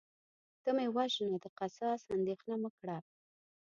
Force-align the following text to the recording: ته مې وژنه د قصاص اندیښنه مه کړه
ته 0.63 0.69
مې 0.75 0.85
وژنه 0.95 1.37
د 1.41 1.45
قصاص 1.59 2.01
اندیښنه 2.15 2.55
مه 2.61 2.69
کړه 2.79 2.97